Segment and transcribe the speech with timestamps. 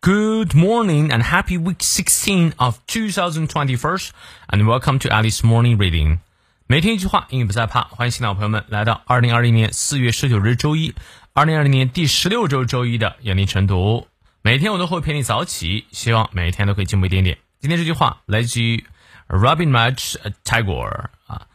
[0.00, 4.12] Good morning and happy week 16 of 2021
[4.48, 6.20] and welcome to Alice Morning Reading.
[6.68, 7.82] 每天一句话，英语不再怕。
[7.82, 10.94] 欢迎新老朋友们来到2020年4月19日周一
[11.34, 14.06] ，2020年第十六周周一的眼力晨读。
[14.40, 17.36] 每天我都会陪你早起，希望每天都可以进步一点点。
[17.58, 18.84] 今天这句话来自于
[19.26, 21.48] Robin Raj Tagore 啊，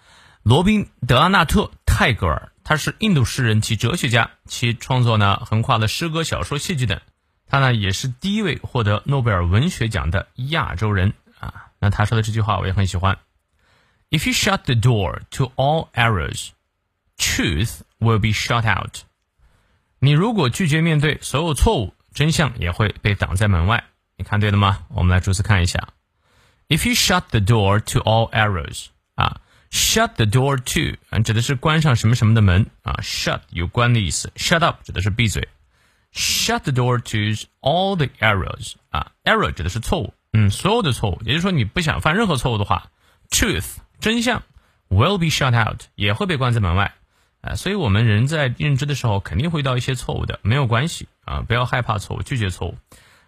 [0.44, 7.00] 罗宾·德拉纳特·泰戈尔，他是印度诗人及哲学家，其创作呢横跨了诗歌、小说、戏剧等。
[7.53, 11.71] 他呢也是第一位获得诺贝尔文学奖的亚洲人啊。
[11.79, 13.19] 那他说的这句话我也很喜欢：
[14.11, 16.51] If you shut the door to all errors,
[17.17, 18.99] truth will be shut out。
[19.99, 23.85] 你如果拒绝面对所有错误，真相也会被挡在门外。
[24.17, 24.85] 你看对了吗？
[24.89, 25.89] 我们来逐词看一下。
[26.69, 35.49] If you shut the door to all errors，啊，shut the door to，嗯，指的是关上什么什么的门啊，shut 有关的意思，shut up 指的是闭嘴。
[36.14, 42.92] Shut the door to all the errors 啊，error 指的是错误，嗯，所有的错误，也就是说你不想犯任何错误的话
[43.30, 44.44] ，truth 真相
[44.90, 46.94] will be shut out 也会被关在门外，
[47.42, 52.78] 啊，所以我们人在认知的时候肯定会遇到一些错误的，没有关系啊，不要害怕错误，拒绝错误，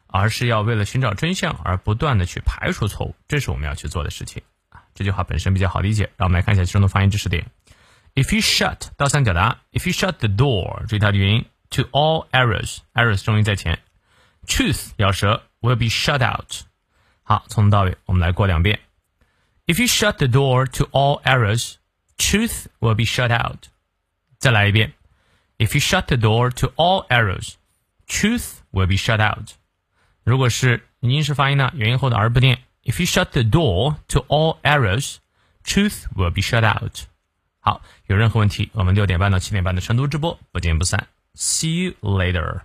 [0.05, 4.83] 而是要为了寻找真相而不断的去排除错误，这是我们要去做的事情啊。
[4.93, 7.47] 这句话本身比较好理解，让我们来看一下其中的发音知识点。
[8.13, 11.45] If you shut 倒三角的，If you shut the door，注意它的元音。
[11.74, 13.78] to all errors，errors 重音在前，
[14.46, 16.64] truth 咬舌 will be shut out。
[17.22, 18.80] 好，从头到尾我们来过两遍。
[19.66, 21.74] If you shut the door to all errors,
[22.18, 23.66] truth will be shut out。
[24.38, 24.94] 再来一遍。
[25.58, 27.54] If you shut the door to all errors,
[28.08, 29.50] truth will be shut out。
[30.24, 32.58] 如果是英式发音呢，元音后的 r 不念。
[32.82, 35.16] If you shut the door to all errors,
[35.62, 37.02] truth will be shut out。
[37.60, 41.06] 好，有任何问题，我们六点半到七点半的晨读直播不见不散。
[41.35, 42.63] See you later.